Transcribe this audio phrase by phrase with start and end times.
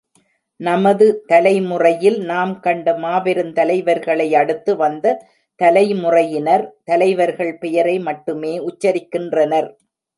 [0.59, 5.15] நமது தலைமுறையில் நாம் கண்ட மாபெருந்தலைவர்களையடுத்து வந்த
[5.59, 9.69] தலைமுறையினர் தலைவர்கள் பெயரை மட்டுமே உச்சரிக்கின்றனர்.